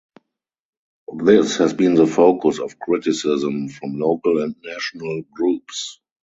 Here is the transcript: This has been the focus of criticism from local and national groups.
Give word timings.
This 1.23 1.57
has 1.57 1.75
been 1.75 1.93
the 1.93 2.07
focus 2.07 2.57
of 2.57 2.79
criticism 2.79 3.69
from 3.69 3.99
local 3.99 4.41
and 4.41 4.55
national 4.63 5.21
groups. 5.31 5.99